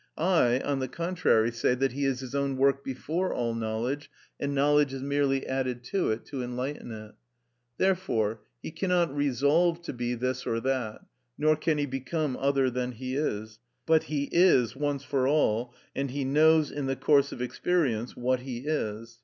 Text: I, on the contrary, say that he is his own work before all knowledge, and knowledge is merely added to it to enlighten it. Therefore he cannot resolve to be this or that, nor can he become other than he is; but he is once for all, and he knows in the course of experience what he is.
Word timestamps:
I, 0.17 0.59
on 0.61 0.79
the 0.79 0.87
contrary, 0.87 1.51
say 1.51 1.75
that 1.75 1.91
he 1.91 2.05
is 2.05 2.21
his 2.21 2.33
own 2.33 2.57
work 2.57 2.83
before 2.83 3.35
all 3.35 3.53
knowledge, 3.53 4.09
and 4.39 4.55
knowledge 4.55 4.93
is 4.95 5.03
merely 5.03 5.45
added 5.45 5.83
to 5.91 6.09
it 6.09 6.25
to 6.25 6.41
enlighten 6.41 6.91
it. 6.91 7.11
Therefore 7.77 8.41
he 8.63 8.71
cannot 8.71 9.15
resolve 9.15 9.79
to 9.83 9.93
be 9.93 10.15
this 10.15 10.47
or 10.47 10.59
that, 10.61 11.01
nor 11.37 11.55
can 11.55 11.77
he 11.77 11.85
become 11.85 12.35
other 12.37 12.71
than 12.71 12.93
he 12.93 13.15
is; 13.15 13.59
but 13.85 14.05
he 14.05 14.27
is 14.31 14.75
once 14.75 15.03
for 15.03 15.27
all, 15.27 15.71
and 15.95 16.09
he 16.09 16.25
knows 16.25 16.71
in 16.71 16.87
the 16.87 16.95
course 16.95 17.31
of 17.31 17.39
experience 17.39 18.15
what 18.15 18.39
he 18.39 18.61
is. 18.65 19.19